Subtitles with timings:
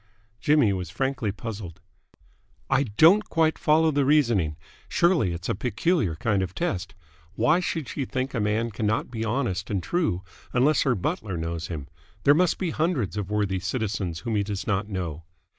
[0.39, 1.79] Jimmy was frankly puzzled.
[2.71, 4.57] "I don't quite follow the reasoning.
[4.89, 6.95] Surely it's a peculiar kind of test.
[7.33, 11.67] Why should she think a man cannot be honest and true unless her butler knows
[11.67, 11.87] him?
[12.23, 15.23] There must be hundreds of worthy citizens whom he does not know."